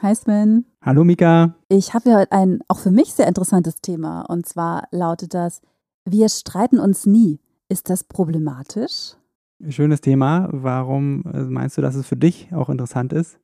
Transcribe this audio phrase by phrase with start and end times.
[0.00, 0.64] Hi Sven.
[0.80, 1.56] Hallo Mika.
[1.68, 4.20] Ich habe hier heute ein auch für mich sehr interessantes Thema.
[4.28, 5.60] Und zwar lautet das,
[6.04, 7.40] wir streiten uns nie.
[7.68, 9.16] Ist das problematisch?
[9.68, 10.50] Schönes Thema.
[10.52, 13.40] Warum äh, meinst du, dass es für dich auch interessant ist?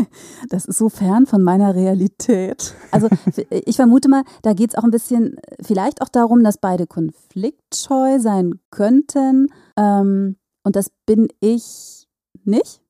[0.48, 2.74] das ist so fern von meiner Realität.
[2.90, 3.10] Also
[3.50, 8.18] ich vermute mal, da geht es auch ein bisschen vielleicht auch darum, dass beide konfliktscheu
[8.18, 9.48] sein könnten.
[9.76, 12.08] Ähm, und das bin ich
[12.44, 12.80] nicht.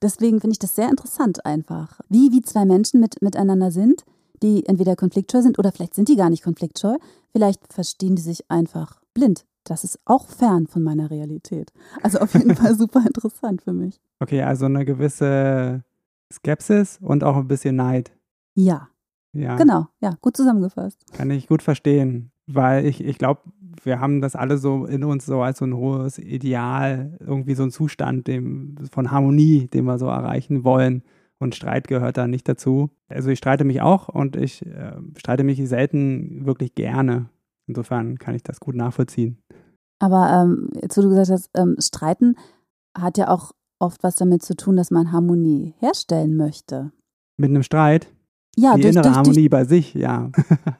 [0.00, 4.04] Deswegen finde ich das sehr interessant einfach, wie, wie zwei Menschen mit, miteinander sind,
[4.42, 6.96] die entweder konfliktscheu sind oder vielleicht sind die gar nicht konfliktscheu.
[7.32, 9.44] Vielleicht verstehen die sich einfach blind.
[9.64, 11.72] Das ist auch fern von meiner Realität.
[12.02, 14.00] Also auf jeden Fall super interessant für mich.
[14.20, 15.84] Okay, also eine gewisse
[16.32, 18.12] Skepsis und auch ein bisschen Neid.
[18.54, 18.88] Ja.
[19.32, 19.56] Ja.
[19.56, 21.00] Genau, ja, gut zusammengefasst.
[21.14, 23.40] Kann ich gut verstehen, weil ich, ich glaube,
[23.82, 27.62] wir haben das alle so in uns so als so ein hohes Ideal, irgendwie so
[27.62, 31.02] ein Zustand dem, von Harmonie, den wir so erreichen wollen.
[31.38, 32.90] Und Streit gehört da nicht dazu.
[33.08, 37.30] Also ich streite mich auch und ich äh, streite mich selten wirklich gerne.
[37.66, 39.38] Insofern kann ich das gut nachvollziehen.
[39.98, 42.36] Aber ähm, jetzt, wo du gesagt hast, ähm, Streiten
[42.96, 46.92] hat ja auch oft was damit zu tun, dass man Harmonie herstellen möchte.
[47.36, 48.08] Mit einem Streit?
[48.56, 50.30] Ja, die durch, innere durch, Harmonie durch, bei sich, ja.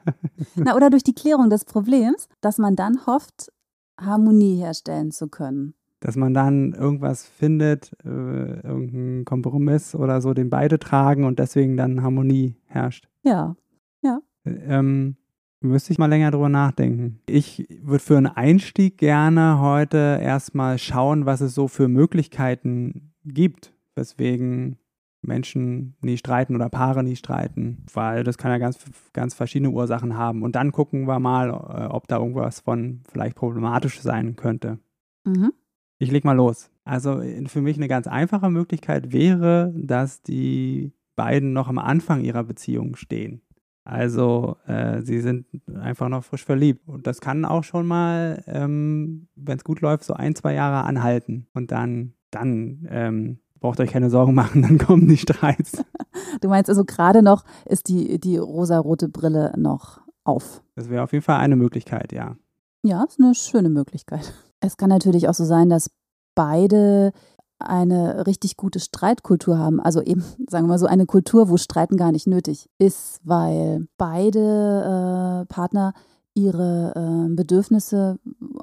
[0.57, 3.51] Na, oder durch die Klärung des Problems, dass man dann hofft,
[3.99, 5.75] Harmonie herstellen zu können.
[6.01, 11.77] Dass man dann irgendwas findet, äh, irgendeinen Kompromiss oder so, den beide tragen und deswegen
[11.77, 13.09] dann Harmonie herrscht.
[13.23, 13.57] Ja,
[14.03, 14.21] ja.
[14.45, 15.17] Ähm,
[15.61, 17.21] müsste ich mal länger drüber nachdenken.
[17.27, 23.73] Ich würde für einen Einstieg gerne heute erstmal schauen, was es so für Möglichkeiten gibt,
[23.95, 24.79] weswegen
[25.23, 28.79] Menschen nie streiten oder Paare nie streiten, weil das kann ja ganz,
[29.13, 30.43] ganz verschiedene Ursachen haben.
[30.43, 34.79] Und dann gucken wir mal, äh, ob da irgendwas von vielleicht problematisch sein könnte.
[35.25, 35.53] Mhm.
[35.99, 36.71] Ich leg mal los.
[36.85, 42.43] Also für mich eine ganz einfache Möglichkeit wäre, dass die beiden noch am Anfang ihrer
[42.43, 43.43] Beziehung stehen.
[43.85, 46.87] Also äh, sie sind einfach noch frisch verliebt.
[46.89, 50.85] Und das kann auch schon mal, ähm, wenn es gut läuft, so ein, zwei Jahre
[50.85, 51.47] anhalten.
[51.53, 55.83] Und dann, dann ähm, braucht euch keine Sorgen machen, dann kommen die Streits.
[56.41, 60.63] Du meinst also gerade noch ist die, die rosarote Brille noch auf.
[60.75, 62.37] Das wäre auf jeden Fall eine Möglichkeit, ja.
[62.83, 64.33] Ja, ist eine schöne Möglichkeit.
[64.61, 65.91] Es kann natürlich auch so sein, dass
[66.35, 67.13] beide
[67.59, 69.79] eine richtig gute Streitkultur haben.
[69.79, 73.87] Also eben, sagen wir mal so, eine Kultur, wo Streiten gar nicht nötig ist, weil
[73.99, 75.93] beide äh, Partner
[76.35, 78.19] ihre äh, Bedürfnisse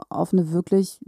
[0.10, 1.00] auf eine wirklich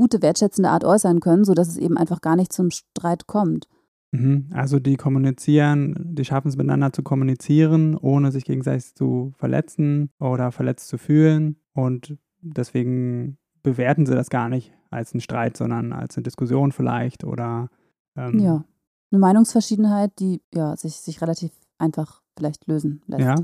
[0.00, 3.68] gute, wertschätzende Art äußern können, sodass es eben einfach gar nicht zum Streit kommt.
[4.12, 4.46] Mhm.
[4.50, 10.52] Also die kommunizieren, die schaffen es miteinander zu kommunizieren, ohne sich gegenseitig zu verletzen oder
[10.52, 11.56] verletzt zu fühlen.
[11.74, 17.22] Und deswegen bewerten sie das gar nicht als einen Streit, sondern als eine Diskussion vielleicht
[17.22, 17.68] oder
[18.16, 18.64] ähm, ja,
[19.12, 23.20] eine Meinungsverschiedenheit, die ja sich, sich relativ einfach vielleicht lösen lässt.
[23.20, 23.34] Ja,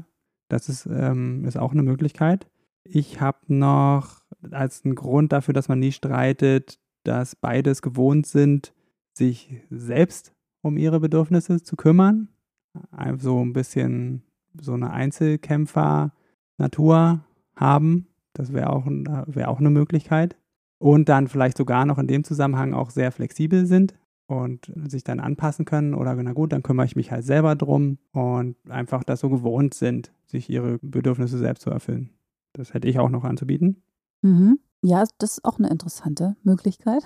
[0.49, 2.49] das ist, ähm, ist auch eine Möglichkeit.
[2.91, 8.73] Ich habe noch als einen Grund dafür, dass man nie streitet, dass beides gewohnt sind,
[9.13, 10.33] sich selbst
[10.63, 12.29] um ihre Bedürfnisse zu kümmern.
[12.91, 14.23] Also ein bisschen
[14.61, 17.25] so eine Einzelkämpfer-Natur
[17.55, 18.09] haben.
[18.33, 20.37] Das wäre auch, wär auch eine Möglichkeit.
[20.79, 23.95] Und dann vielleicht sogar noch in dem Zusammenhang auch sehr flexibel sind
[24.27, 27.99] und sich dann anpassen können oder na gut, dann kümmere ich mich halt selber drum
[28.13, 32.11] und einfach das so gewohnt sind, sich ihre Bedürfnisse selbst zu erfüllen.
[32.57, 33.83] Das hätte ich auch noch anzubieten.
[34.23, 34.59] Mhm.
[34.83, 37.03] Ja, das ist auch eine interessante Möglichkeit.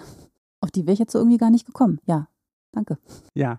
[0.60, 1.98] Auf die wäre ich jetzt so irgendwie gar nicht gekommen.
[2.04, 2.28] Ja,
[2.72, 2.98] danke.
[3.34, 3.58] Ja.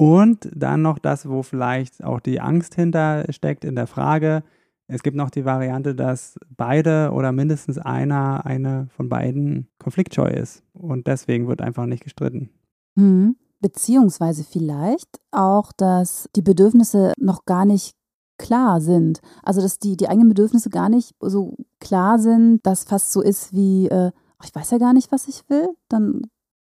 [0.00, 4.42] Und dann noch das, wo vielleicht auch die Angst hintersteckt in der Frage.
[4.86, 10.62] Es gibt noch die Variante, dass beide oder mindestens einer, eine von beiden konfliktscheu ist.
[10.72, 12.50] Und deswegen wird einfach nicht gestritten.
[12.94, 13.36] Mhm.
[13.60, 17.97] Beziehungsweise vielleicht auch, dass die Bedürfnisse noch gar nicht
[18.38, 19.20] klar sind.
[19.42, 23.52] Also dass die, die eigenen Bedürfnisse gar nicht so klar sind, dass fast so ist
[23.52, 24.12] wie, äh,
[24.42, 26.22] ich weiß ja gar nicht, was ich will, dann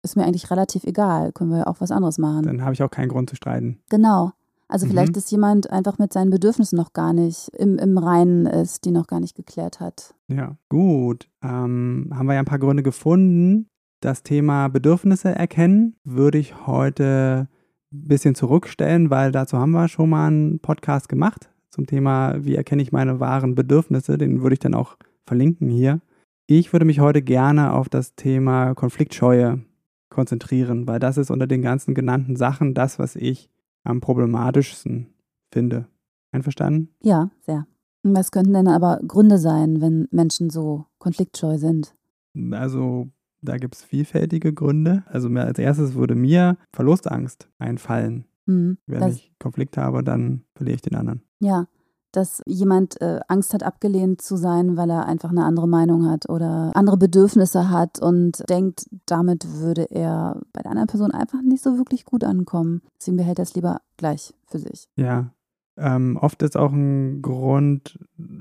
[0.02, 1.32] ist mir eigentlich relativ egal.
[1.32, 2.44] Können wir ja auch was anderes machen.
[2.44, 3.80] Dann habe ich auch keinen Grund zu streiten.
[3.90, 4.32] Genau.
[4.68, 4.90] Also mhm.
[4.90, 8.90] vielleicht ist jemand einfach mit seinen Bedürfnissen noch gar nicht im, im Reinen ist, die
[8.90, 10.14] noch gar nicht geklärt hat.
[10.28, 11.28] Ja, gut.
[11.42, 13.68] Ähm, haben wir ja ein paar Gründe gefunden.
[14.00, 17.48] Das Thema Bedürfnisse erkennen würde ich heute
[17.92, 22.56] ein bisschen zurückstellen, weil dazu haben wir schon mal einen Podcast gemacht zum Thema, wie
[22.56, 24.16] erkenne ich meine wahren Bedürfnisse.
[24.16, 24.96] Den würde ich dann auch
[25.26, 26.00] verlinken hier.
[26.46, 29.60] Ich würde mich heute gerne auf das Thema Konfliktscheue
[30.08, 33.50] konzentrieren, weil das ist unter den ganzen genannten Sachen das, was ich
[33.84, 35.08] am problematischsten
[35.52, 35.86] finde.
[36.32, 36.88] Einverstanden?
[37.02, 37.66] Ja, sehr.
[38.02, 41.94] Was könnten denn aber Gründe sein, wenn Menschen so konfliktscheu sind?
[42.52, 43.08] Also
[43.42, 45.04] da gibt es vielfältige Gründe.
[45.08, 48.24] Also als erstes würde mir Verlustangst einfallen.
[48.46, 51.25] Mhm, wenn ich Konflikt habe, dann verliere ich den anderen.
[51.40, 51.66] Ja,
[52.12, 56.28] dass jemand äh, Angst hat, abgelehnt zu sein, weil er einfach eine andere Meinung hat
[56.30, 61.62] oder andere Bedürfnisse hat und denkt, damit würde er bei der anderen Person einfach nicht
[61.62, 62.80] so wirklich gut ankommen.
[62.98, 64.88] Deswegen behält er es lieber gleich für sich.
[64.96, 65.30] Ja,
[65.76, 67.98] ähm, oft ist auch ein Grund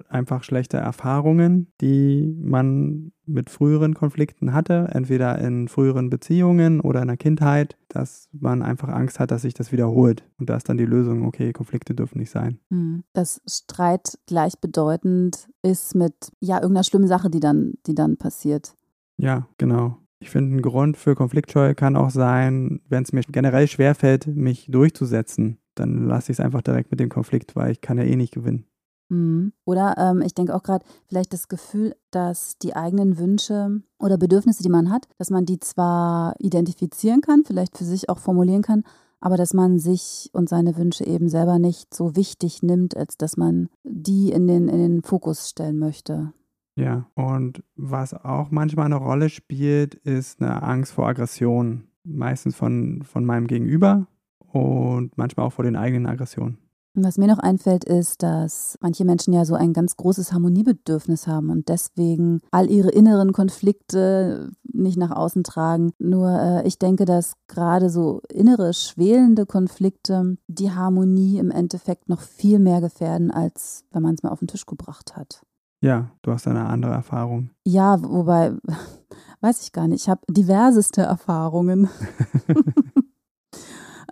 [0.07, 7.07] einfach schlechte Erfahrungen, die man mit früheren Konflikten hatte, entweder in früheren Beziehungen oder in
[7.07, 10.23] der Kindheit, dass man einfach Angst hat, dass sich das wiederholt.
[10.37, 12.59] Und da ist dann die Lösung, okay, Konflikte dürfen nicht sein.
[12.69, 13.03] Hm.
[13.13, 18.75] Dass Streit gleichbedeutend ist mit ja irgendeiner schlimmen Sache, die dann, die dann passiert.
[19.17, 19.97] Ja, genau.
[20.19, 24.67] Ich finde, ein Grund für Konfliktscheu kann auch sein, wenn es mir generell schwerfällt, mich
[24.71, 28.15] durchzusetzen dann lasse ich es einfach direkt mit dem Konflikt, weil ich kann ja eh
[28.15, 28.65] nicht gewinnen.
[29.09, 29.53] Mhm.
[29.65, 34.63] Oder ähm, ich denke auch gerade vielleicht das Gefühl, dass die eigenen Wünsche oder Bedürfnisse,
[34.63, 38.83] die man hat, dass man die zwar identifizieren kann, vielleicht für sich auch formulieren kann,
[39.19, 43.37] aber dass man sich und seine Wünsche eben selber nicht so wichtig nimmt, als dass
[43.37, 46.33] man die in den, in den Fokus stellen möchte.
[46.77, 51.87] Ja, und was auch manchmal eine Rolle spielt, ist eine Angst vor Aggression.
[52.03, 54.07] Meistens von, von meinem Gegenüber,
[54.55, 56.57] und manchmal auch vor den eigenen Aggressionen.
[56.95, 61.49] Was mir noch einfällt, ist, dass manche Menschen ja so ein ganz großes Harmoniebedürfnis haben
[61.49, 65.91] und deswegen all ihre inneren Konflikte nicht nach außen tragen.
[65.99, 72.21] Nur äh, ich denke, dass gerade so innere, schwelende Konflikte die Harmonie im Endeffekt noch
[72.21, 75.41] viel mehr gefährden, als wenn man es mal auf den Tisch gebracht hat.
[75.81, 77.51] Ja, du hast eine andere Erfahrung.
[77.65, 78.53] Ja, wobei,
[79.41, 80.03] weiß ich gar nicht.
[80.03, 81.89] Ich habe diverseste Erfahrungen.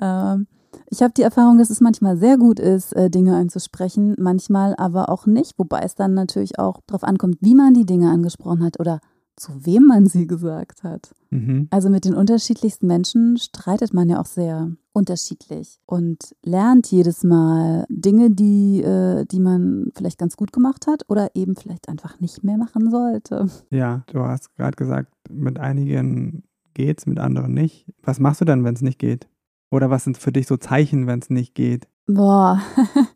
[0.01, 0.47] Ähm,
[0.93, 5.09] ich habe die Erfahrung, dass es manchmal sehr gut ist, äh, Dinge einzusprechen, manchmal aber
[5.09, 8.79] auch nicht, wobei es dann natürlich auch darauf ankommt, wie man die Dinge angesprochen hat
[8.79, 8.99] oder
[9.35, 11.15] zu wem man sie gesagt hat.
[11.31, 11.67] Mhm.
[11.71, 17.85] Also mit den unterschiedlichsten Menschen streitet man ja auch sehr unterschiedlich und lernt jedes Mal
[17.89, 22.43] Dinge, die, äh, die man vielleicht ganz gut gemacht hat oder eben vielleicht einfach nicht
[22.43, 23.47] mehr machen sollte.
[23.71, 26.43] Ja, du hast gerade gesagt, mit einigen
[26.75, 27.87] geht's, mit anderen nicht.
[28.03, 29.27] Was machst du dann, wenn es nicht geht?
[29.73, 31.87] Oder was sind für dich so Zeichen, wenn es nicht geht?
[32.05, 32.61] Boah,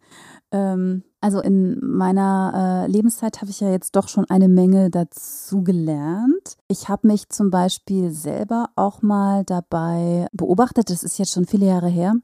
[0.52, 5.64] ähm, also in meiner äh, Lebenszeit habe ich ja jetzt doch schon eine Menge dazu
[5.64, 6.58] gelernt.
[6.68, 11.68] Ich habe mich zum Beispiel selber auch mal dabei beobachtet, das ist jetzt schon viele
[11.68, 12.16] Jahre her,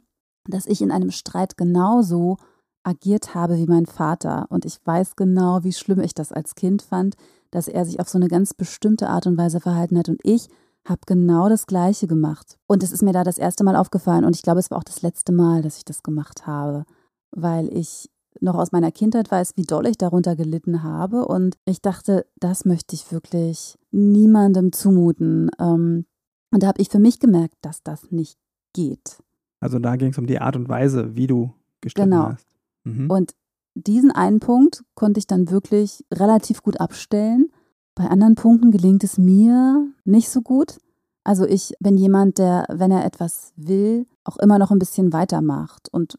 [0.50, 2.38] dass ich in einem Streit genauso
[2.82, 4.48] agiert habe wie mein Vater.
[4.50, 7.18] Und ich weiß genau, wie schlimm ich das als Kind fand,
[7.52, 10.50] dass er sich auf so eine ganz bestimmte Art und Weise verhalten hat und ich
[10.86, 12.58] habe genau das Gleiche gemacht.
[12.68, 14.84] Und es ist mir da das erste Mal aufgefallen und ich glaube, es war auch
[14.84, 16.86] das letzte Mal, dass ich das gemacht habe,
[17.32, 18.10] weil ich
[18.42, 21.26] noch aus meiner Kindheit weiß, wie doll ich darunter gelitten habe.
[21.26, 25.50] Und ich dachte, das möchte ich wirklich niemandem zumuten.
[25.60, 26.06] Ähm,
[26.52, 28.38] und da habe ich für mich gemerkt, dass das nicht
[28.74, 29.18] geht.
[29.60, 32.30] Also da ging es um die Art und Weise, wie du gestritten genau.
[32.30, 32.48] hast.
[32.84, 33.10] Mhm.
[33.10, 33.34] Und
[33.76, 37.50] diesen einen Punkt konnte ich dann wirklich relativ gut abstellen.
[37.96, 40.78] Bei anderen Punkten gelingt es mir nicht so gut.
[41.24, 45.90] Also ich bin jemand, der, wenn er etwas will, auch immer noch ein bisschen weitermacht
[45.92, 46.18] und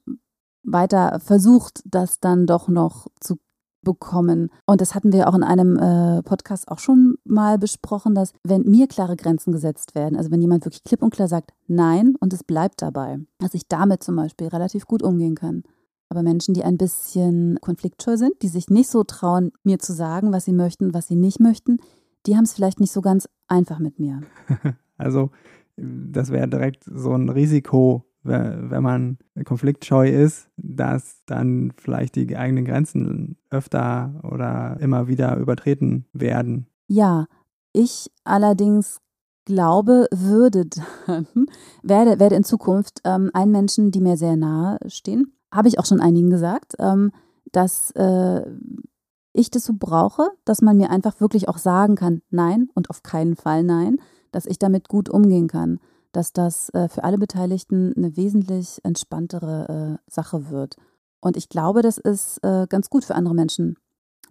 [0.63, 3.37] weiter versucht, das dann doch noch zu
[3.83, 4.51] bekommen.
[4.67, 8.63] Und das hatten wir auch in einem äh, Podcast auch schon mal besprochen, dass wenn
[8.63, 12.33] mir klare Grenzen gesetzt werden, also wenn jemand wirklich klipp und klar sagt Nein und
[12.33, 15.65] es bleibt dabei, dass ich damit zum Beispiel relativ gut umgehen kann.
[16.09, 20.33] Aber Menschen, die ein bisschen konfliktscheu sind, die sich nicht so trauen, mir zu sagen,
[20.33, 21.79] was sie möchten, was sie nicht möchten,
[22.27, 24.21] die haben es vielleicht nicht so ganz einfach mit mir.
[24.97, 25.33] Also,
[25.77, 32.65] das wäre direkt so ein Risiko, wenn man konfliktscheu ist, dass dann vielleicht die eigenen
[32.65, 36.69] Grenzen öfter oder immer wieder übertreten werden.
[36.87, 37.27] Ja,
[37.73, 39.01] ich allerdings
[39.45, 40.67] glaube, würde
[41.07, 41.27] dann,
[41.83, 45.87] werde, werde in Zukunft ähm, einen Menschen, die mir sehr nahe stehen, habe ich auch
[45.87, 47.13] schon einigen gesagt, ähm,
[47.53, 48.43] dass äh,
[49.33, 53.03] ich das so brauche, dass man mir einfach wirklich auch sagen kann, nein und auf
[53.03, 53.97] keinen Fall nein,
[54.33, 55.79] dass ich damit gut umgehen kann,
[56.13, 60.77] dass das äh, für alle Beteiligten eine wesentlich entspanntere äh, Sache wird.
[61.21, 63.77] Und ich glaube, das ist äh, ganz gut für andere Menschen,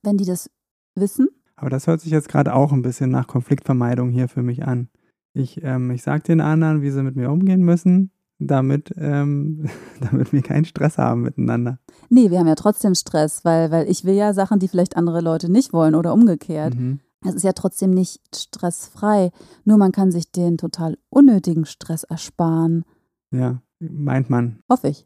[0.03, 0.49] wenn die das
[0.95, 1.27] wissen.
[1.55, 4.89] Aber das hört sich jetzt gerade auch ein bisschen nach Konfliktvermeidung hier für mich an.
[5.33, 9.69] Ich, ähm, ich sage den anderen, wie sie mit mir umgehen müssen damit, ähm,
[10.01, 11.79] damit wir keinen Stress haben miteinander.
[12.09, 15.21] Nee, wir haben ja trotzdem Stress, weil, weil ich will ja Sachen, die vielleicht andere
[15.21, 16.75] Leute nicht wollen oder umgekehrt.
[16.75, 16.99] Mhm.
[17.25, 19.31] Es ist ja trotzdem nicht stressfrei.
[19.63, 22.83] Nur man kann sich den total unnötigen Stress ersparen.
[23.31, 24.59] Ja, meint man.
[24.69, 25.05] Hoffe ich.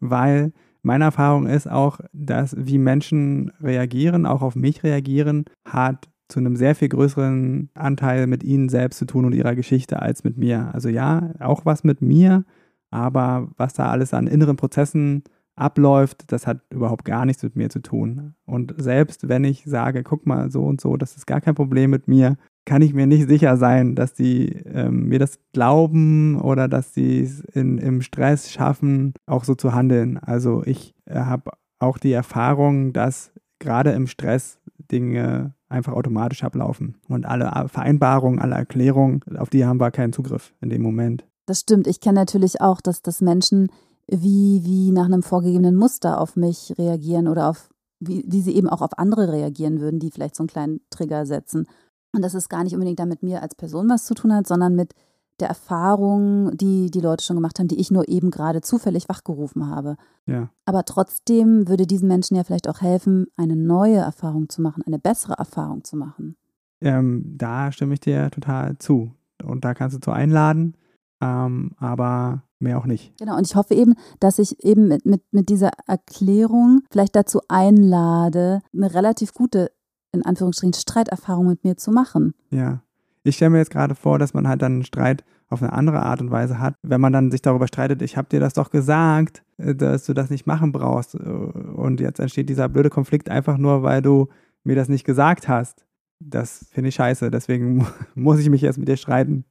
[0.00, 6.40] Weil meine Erfahrung ist auch, dass wie Menschen reagieren, auch auf mich reagieren, hat zu
[6.40, 10.36] einem sehr viel größeren Anteil mit ihnen selbst zu tun und ihrer Geschichte als mit
[10.36, 10.70] mir.
[10.74, 12.44] Also ja, auch was mit mir,
[12.90, 15.22] aber was da alles an inneren Prozessen
[15.56, 18.34] abläuft, das hat überhaupt gar nichts mit mir zu tun.
[18.44, 21.90] Und selbst wenn ich sage, guck mal, so und so, das ist gar kein Problem
[21.90, 26.68] mit mir, kann ich mir nicht sicher sein, dass die ähm, mir das glauben oder
[26.68, 30.18] dass sie es im Stress schaffen, auch so zu handeln.
[30.18, 36.96] Also ich äh, habe auch die Erfahrung, dass gerade im Stress Dinge einfach automatisch ablaufen.
[37.08, 41.24] Und alle Vereinbarungen, alle Erklärungen, auf die haben wir keinen Zugriff in dem Moment.
[41.46, 41.86] Das stimmt.
[41.86, 43.68] Ich kenne natürlich auch, dass, dass Menschen
[44.08, 47.70] wie, wie nach einem vorgegebenen Muster auf mich reagieren oder auf,
[48.00, 51.26] wie, wie sie eben auch auf andere reagieren würden, die vielleicht so einen kleinen Trigger
[51.26, 51.66] setzen.
[52.12, 54.74] Und dass es gar nicht unbedingt damit mir als Person was zu tun hat, sondern
[54.74, 54.94] mit
[55.40, 59.68] der Erfahrung, die die Leute schon gemacht haben, die ich nur eben gerade zufällig wachgerufen
[59.68, 59.96] habe.
[60.26, 60.50] Ja.
[60.64, 64.98] Aber trotzdem würde diesen Menschen ja vielleicht auch helfen, eine neue Erfahrung zu machen, eine
[64.98, 66.36] bessere Erfahrung zu machen.
[66.80, 69.12] Ähm, da stimme ich dir total zu.
[69.44, 70.76] Und da kannst du zu einladen,
[71.20, 73.16] ähm, aber mehr auch nicht.
[73.18, 77.40] Genau, und ich hoffe eben, dass ich eben mit, mit, mit dieser Erklärung vielleicht dazu
[77.48, 79.72] einlade, eine relativ gute,
[80.12, 82.34] in Anführungsstrichen, Streiterfahrung mit mir zu machen.
[82.50, 82.82] Ja.
[83.28, 86.00] Ich stelle mir jetzt gerade vor, dass man halt dann einen Streit auf eine andere
[86.00, 88.70] Art und Weise hat, wenn man dann sich darüber streitet, ich habe dir das doch
[88.70, 91.14] gesagt, äh, dass du das nicht machen brauchst.
[91.14, 94.28] Äh, und jetzt entsteht dieser blöde Konflikt einfach nur, weil du
[94.64, 95.84] mir das nicht gesagt hast.
[96.18, 97.30] Das finde ich scheiße.
[97.30, 99.44] Deswegen muss ich mich jetzt mit dir streiten.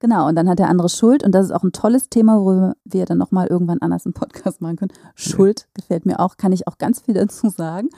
[0.00, 2.74] Genau, und dann hat der andere Schuld und das ist auch ein tolles Thema, worüber
[2.84, 4.92] wir dann nochmal irgendwann anders einen Podcast machen können.
[5.14, 7.88] Schuld gefällt mir auch, kann ich auch ganz viel dazu sagen.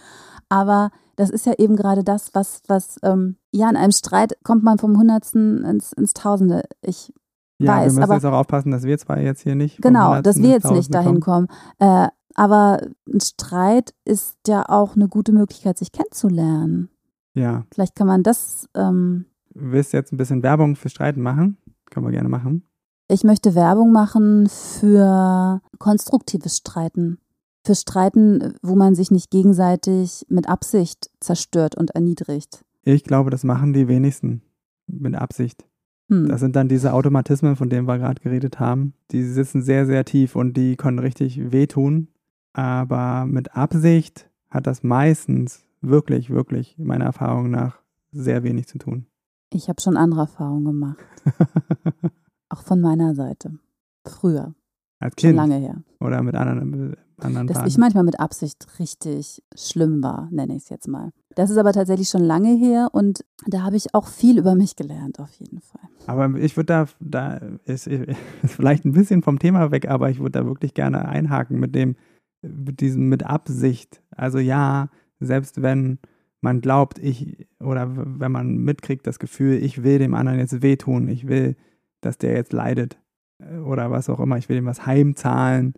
[0.49, 4.63] Aber das ist ja eben gerade das, was, was, ähm, ja, in einem Streit kommt
[4.63, 6.63] man vom Hundertsten ins, ins Tausende.
[6.83, 7.13] Ich
[7.59, 7.81] ja, weiß.
[7.81, 9.81] wir müssen aber, jetzt auch aufpassen, dass wir zwei jetzt hier nicht.
[9.81, 11.49] Genau, dass wir jetzt nicht dahin kommen.
[11.79, 16.91] Äh, aber ein Streit ist ja auch eine gute Möglichkeit, sich kennenzulernen.
[17.35, 17.65] Ja.
[17.73, 18.69] Vielleicht kann man das.
[18.75, 19.25] Ähm,
[19.55, 21.57] Willst du jetzt ein bisschen Werbung für Streiten machen?
[21.91, 22.69] Können wir gerne machen.
[23.09, 27.19] Ich möchte Werbung machen für konstruktives Streiten.
[27.67, 32.65] Für Streiten, wo man sich nicht gegenseitig mit Absicht zerstört und erniedrigt.
[32.85, 34.43] Ich glaube, das machen die wenigsten
[34.87, 35.67] mit Absicht.
[36.09, 36.29] Hm.
[36.29, 38.95] Das sind dann diese Automatismen, von denen wir gerade geredet haben.
[39.11, 42.07] Die sitzen sehr, sehr tief und die können richtig wehtun.
[42.53, 47.81] Aber mit Absicht hat das meistens wirklich, wirklich meiner Erfahrung nach
[48.13, 49.07] sehr wenig zu tun.
[49.53, 51.05] Ich habe schon andere Erfahrungen gemacht.
[52.49, 53.59] Auch von meiner Seite.
[54.05, 54.55] Früher.
[55.01, 55.33] Als Kind?
[55.33, 55.83] Schon lange her.
[55.99, 60.69] Oder mit anderen, anderen Dass ich manchmal mit Absicht richtig schlimm war, nenne ich es
[60.69, 61.13] jetzt mal.
[61.35, 64.77] Das ist aber tatsächlich schon lange her und da habe ich auch viel über mich
[64.77, 65.89] gelernt, auf jeden Fall.
[66.07, 70.19] Aber ich würde da, da ist, ist vielleicht ein bisschen vom Thema weg, aber ich
[70.19, 71.97] würde da wirklich gerne einhaken mit dem,
[72.43, 74.03] mit diesem mit Absicht.
[74.11, 74.89] Also ja,
[75.21, 75.99] selbst wenn
[76.41, 81.09] man glaubt, ich, oder wenn man mitkriegt, das Gefühl, ich will dem anderen jetzt wehtun,
[81.09, 81.57] ich will,
[82.01, 82.99] dass der jetzt leidet
[83.41, 85.75] äh, oder was auch immer, ich will ihm was heimzahlen,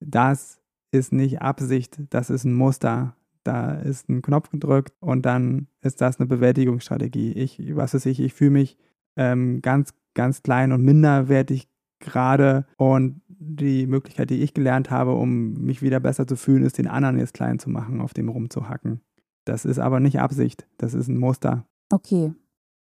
[0.00, 0.61] das
[0.92, 3.16] ist nicht Absicht, das ist ein Muster.
[3.44, 7.32] Da ist ein Knopf gedrückt und dann ist das eine Bewältigungsstrategie.
[7.32, 8.78] Ich, was weiß ich, ich fühle mich
[9.16, 11.68] ähm, ganz, ganz klein und minderwertig
[11.98, 16.78] gerade und die Möglichkeit, die ich gelernt habe, um mich wieder besser zu fühlen, ist,
[16.78, 19.00] den anderen jetzt klein zu machen, auf dem rumzuhacken.
[19.44, 21.66] Das ist aber nicht Absicht, das ist ein Muster.
[21.90, 22.32] Okay,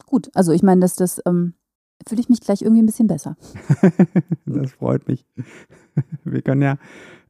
[0.05, 0.31] gut.
[0.35, 1.55] Also ich meine, dass das ähm,
[2.07, 3.37] fühle ich mich gleich irgendwie ein bisschen besser.
[4.47, 5.27] das freut mich.
[6.25, 6.77] Wir können ja,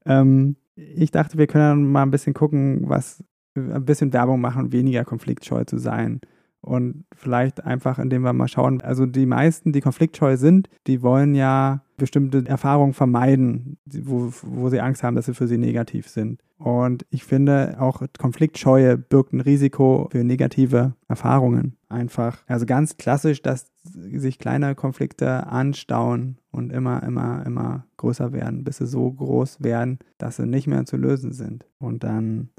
[0.05, 0.57] ähm,
[0.95, 3.23] ich dachte, wir können mal ein bisschen gucken, was,
[3.55, 6.21] ein bisschen Werbung machen, weniger konfliktscheu zu sein.
[6.63, 11.35] Und vielleicht einfach, indem wir mal schauen, also die meisten, die konfliktscheu sind, die wollen
[11.35, 16.41] ja bestimmte Erfahrungen vermeiden, wo, wo sie Angst haben, dass sie für sie negativ sind.
[16.59, 21.77] Und ich finde, auch Konfliktscheue birgt ein Risiko für negative Erfahrungen.
[21.91, 28.63] Einfach, also ganz klassisch, dass sich kleine Konflikte anstauen und immer, immer, immer größer werden,
[28.63, 31.67] bis sie so groß werden, dass sie nicht mehr zu lösen sind.
[31.81, 32.51] Und dann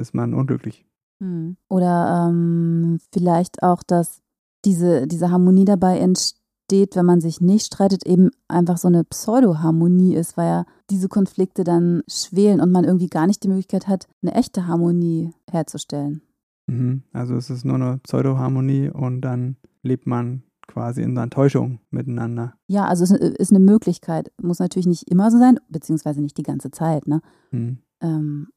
[0.00, 0.84] ist man unglücklich.
[1.20, 1.56] Hm.
[1.68, 4.22] Oder ähm, vielleicht auch, dass
[4.64, 10.16] diese, diese Harmonie dabei entsteht, wenn man sich nicht streitet, eben einfach so eine Pseudo-Harmonie
[10.16, 14.08] ist, weil ja diese Konflikte dann schwelen und man irgendwie gar nicht die Möglichkeit hat,
[14.20, 16.22] eine echte Harmonie herzustellen.
[16.66, 17.02] Mhm.
[17.12, 22.54] Also es ist nur eine Pseudo-Harmonie und dann lebt man quasi in einer Enttäuschung miteinander.
[22.68, 24.30] Ja, also es ist eine Möglichkeit.
[24.40, 27.20] Muss natürlich nicht immer so sein, beziehungsweise nicht die ganze Zeit, ne?
[27.50, 27.78] Hm.
[28.00, 28.48] Ähm,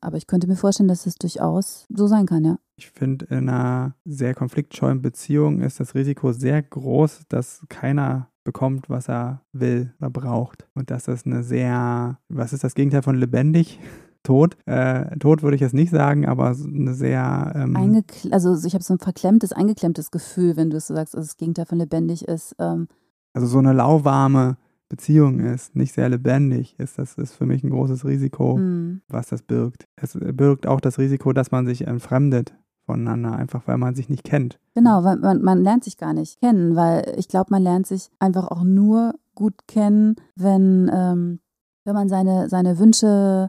[0.00, 2.58] aber ich könnte mir vorstellen, dass es durchaus so sein kann, ja.
[2.76, 8.90] Ich finde, in einer sehr konfliktscheuen Beziehung ist das Risiko sehr groß, dass keiner bekommt,
[8.90, 10.68] was er will oder braucht.
[10.74, 13.78] Und dass das eine sehr, was ist das Gegenteil von lebendig?
[14.22, 14.56] Tot.
[14.66, 17.52] Äh, tot würde ich jetzt nicht sagen, aber eine sehr.
[17.56, 21.14] Ähm, Eingekl also ich habe so ein verklemmtes, eingeklemmtes Gefühl, wenn du es so sagst,
[21.14, 22.54] dass das Gegenteil von lebendig ist.
[22.58, 22.88] Ähm.
[23.34, 24.56] Also so eine lauwarme
[24.88, 29.00] Beziehung ist, nicht sehr lebendig ist, das ist für mich ein großes Risiko, Mhm.
[29.08, 29.88] was das birgt.
[29.96, 34.22] Es birgt auch das Risiko, dass man sich entfremdet voneinander, einfach weil man sich nicht
[34.24, 34.58] kennt.
[34.74, 38.10] Genau, weil man, man lernt sich gar nicht kennen, weil ich glaube, man lernt sich
[38.18, 41.38] einfach auch nur gut kennen, wenn, ähm,
[41.84, 43.48] wenn man seine, seine Wünsche,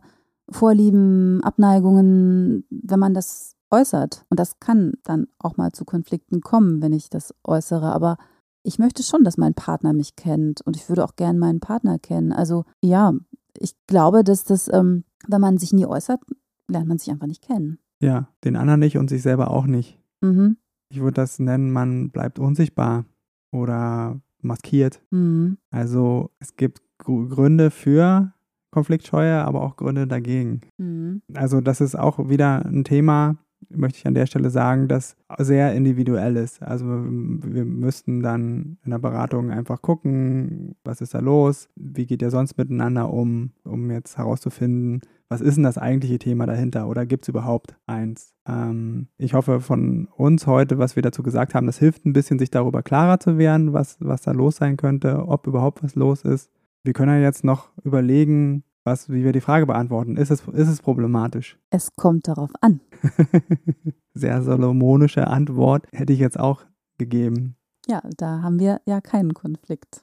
[0.49, 4.25] Vorlieben, Abneigungen, wenn man das äußert.
[4.29, 7.91] Und das kann dann auch mal zu Konflikten kommen, wenn ich das äußere.
[7.93, 8.17] Aber
[8.63, 11.97] ich möchte schon, dass mein Partner mich kennt und ich würde auch gern meinen Partner
[11.99, 12.31] kennen.
[12.31, 13.13] Also ja,
[13.57, 16.21] ich glaube, dass das, ähm, wenn man sich nie äußert,
[16.69, 17.79] lernt man sich einfach nicht kennen.
[18.01, 19.99] Ja, den anderen nicht und sich selber auch nicht.
[20.21, 20.57] Mhm.
[20.89, 23.05] Ich würde das nennen, man bleibt unsichtbar
[23.51, 25.01] oder maskiert.
[25.09, 25.57] Mhm.
[25.71, 28.32] Also es gibt Gr- Gründe für
[28.73, 30.61] Konfliktscheue, aber auch Gründe dagegen.
[30.77, 31.21] Mhm.
[31.33, 33.37] Also das ist auch wieder ein Thema,
[33.69, 36.61] möchte ich an der Stelle sagen, das sehr individuell ist.
[36.61, 42.21] Also wir müssten dann in der Beratung einfach gucken, was ist da los, wie geht
[42.21, 47.05] ihr sonst miteinander um, um jetzt herauszufinden, was ist denn das eigentliche Thema dahinter oder
[47.05, 48.33] gibt es überhaupt eins?
[48.47, 52.37] Ähm, ich hoffe von uns heute, was wir dazu gesagt haben, das hilft ein bisschen,
[52.37, 56.21] sich darüber klarer zu werden, was, was da los sein könnte, ob überhaupt was los
[56.23, 56.51] ist.
[56.83, 60.17] Wir können ja jetzt noch überlegen, was, wie wir die Frage beantworten.
[60.17, 61.57] Ist es, ist es problematisch?
[61.69, 62.81] Es kommt darauf an.
[64.13, 66.65] Sehr solomonische Antwort hätte ich jetzt auch
[66.97, 67.55] gegeben.
[67.87, 70.01] Ja, da haben wir ja keinen Konflikt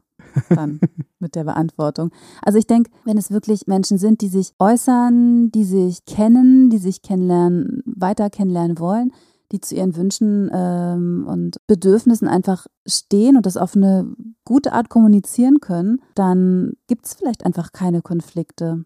[0.48, 0.80] dann
[1.18, 2.12] mit der Beantwortung.
[2.42, 6.78] Also ich denke, wenn es wirklich Menschen sind, die sich äußern, die sich kennen, die
[6.78, 9.12] sich kennenlernen, weiter kennenlernen wollen,
[9.52, 14.88] die zu ihren Wünschen ähm, und Bedürfnissen einfach stehen und das auf eine gute Art
[14.88, 18.84] kommunizieren können, dann gibt es vielleicht einfach keine Konflikte.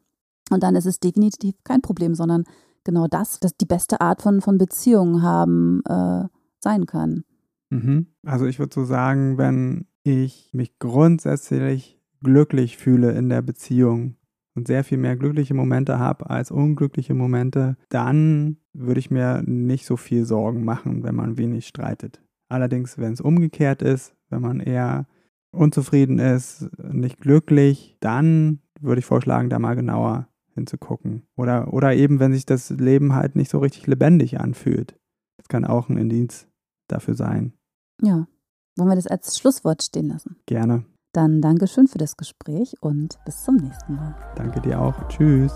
[0.51, 2.45] Und dann ist es definitiv kein Problem, sondern
[2.85, 6.25] genau das, dass die beste Art von, von Beziehungen haben äh,
[6.61, 7.25] sein kann.
[7.71, 8.07] Mhm.
[8.25, 14.17] Also ich würde so sagen, wenn ich mich grundsätzlich glücklich fühle in der Beziehung
[14.55, 19.87] und sehr viel mehr glückliche Momente habe als unglückliche Momente, dann würde ich mir nicht
[19.87, 22.23] so viel Sorgen machen, wenn man wenig streitet.
[22.49, 25.07] Allerdings, wenn es umgekehrt ist, wenn man eher
[25.51, 31.27] unzufrieden ist, nicht glücklich, dann würde ich vorschlagen, da mal genauer hinzugucken.
[31.37, 34.97] Oder, oder eben, wenn sich das Leben halt nicht so richtig lebendig anfühlt.
[35.37, 36.49] Das kann auch ein Indiz
[36.89, 37.55] dafür sein.
[38.03, 38.27] Ja.
[38.77, 40.37] Wollen wir das als Schlusswort stehen lassen?
[40.47, 40.85] Gerne.
[41.15, 44.17] Dann Dankeschön für das Gespräch und bis zum nächsten Mal.
[44.35, 44.95] Danke dir auch.
[45.07, 45.53] Tschüss.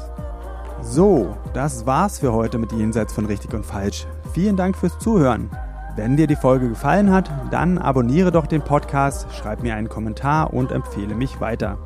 [0.82, 4.06] So, das war's für heute mit Jenseits von Richtig und Falsch.
[4.32, 5.50] Vielen Dank fürs Zuhören.
[5.96, 10.54] Wenn dir die Folge gefallen hat, dann abonniere doch den Podcast, schreib mir einen Kommentar
[10.54, 11.76] und empfehle mich weiter.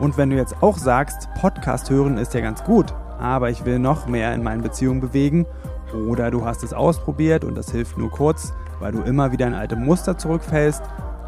[0.00, 3.78] Und wenn du jetzt auch sagst, Podcast hören ist ja ganz gut, aber ich will
[3.78, 5.46] noch mehr in meinen Beziehungen bewegen,
[6.08, 9.54] oder du hast es ausprobiert und das hilft nur kurz, weil du immer wieder in
[9.54, 10.82] alte Muster zurückfällst,